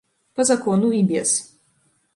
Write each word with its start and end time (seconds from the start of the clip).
Па 0.39 0.45
закону 0.51 0.91
і 1.01 1.03
без. 1.13 1.37